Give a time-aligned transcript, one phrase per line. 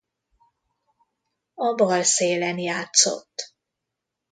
[1.53, 3.55] A bal szélen játszott.